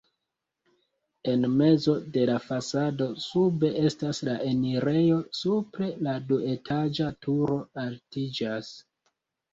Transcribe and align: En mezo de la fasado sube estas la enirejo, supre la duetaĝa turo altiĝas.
En 1.33 1.43
mezo 1.57 1.93
de 2.15 2.23
la 2.29 2.37
fasado 2.45 3.07
sube 3.25 3.71
estas 3.89 4.23
la 4.29 4.35
enirejo, 4.53 5.19
supre 5.41 5.91
la 6.09 6.17
duetaĝa 6.33 7.11
turo 7.27 7.63
altiĝas. 7.87 8.73